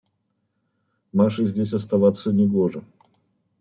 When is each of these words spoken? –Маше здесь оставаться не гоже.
–Маше 1.13 1.45
здесь 1.45 1.75
оставаться 1.75 2.33
не 2.33 2.47
гоже. 2.47 2.81